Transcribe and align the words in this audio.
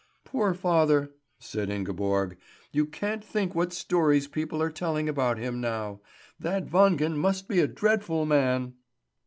"Poor 0.25 0.55
father," 0.55 1.11
said 1.37 1.69
Ingeborg. 1.69 2.35
"You 2.71 2.87
can't 2.87 3.23
think 3.23 3.53
what 3.53 3.71
stories 3.71 4.25
people 4.27 4.59
are 4.59 4.71
telling 4.71 5.07
about 5.07 5.37
him 5.37 5.61
now. 5.61 6.01
That 6.39 6.71
Wangen 6.71 7.15
must 7.17 7.47
be 7.47 7.59
a 7.59 7.67
dreadful 7.67 8.25
man!" 8.25 8.73